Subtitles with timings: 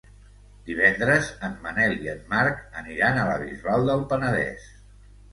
[0.67, 4.65] Divendres en Manel i en Marc aniran a la Bisbal del Penedès.